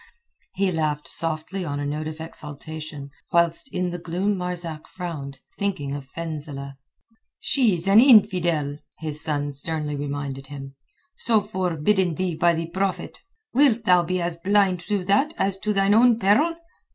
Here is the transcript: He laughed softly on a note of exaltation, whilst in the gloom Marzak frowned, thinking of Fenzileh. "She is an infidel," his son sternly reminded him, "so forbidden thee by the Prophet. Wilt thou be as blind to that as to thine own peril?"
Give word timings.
He 0.55 0.71
laughed 0.71 1.07
softly 1.07 1.63
on 1.63 1.79
a 1.79 1.85
note 1.85 2.07
of 2.07 2.19
exaltation, 2.19 3.11
whilst 3.31 3.71
in 3.71 3.91
the 3.91 3.99
gloom 3.99 4.35
Marzak 4.35 4.87
frowned, 4.87 5.37
thinking 5.59 5.93
of 5.93 6.07
Fenzileh. 6.09 6.73
"She 7.39 7.75
is 7.75 7.87
an 7.87 7.99
infidel," 7.99 8.79
his 8.97 9.21
son 9.23 9.53
sternly 9.53 9.95
reminded 9.95 10.47
him, 10.47 10.73
"so 11.15 11.39
forbidden 11.39 12.15
thee 12.15 12.33
by 12.33 12.55
the 12.55 12.65
Prophet. 12.69 13.19
Wilt 13.53 13.83
thou 13.83 14.01
be 14.01 14.19
as 14.19 14.37
blind 14.37 14.79
to 14.87 15.03
that 15.05 15.35
as 15.37 15.59
to 15.59 15.71
thine 15.71 15.93
own 15.93 16.17
peril?" 16.17 16.55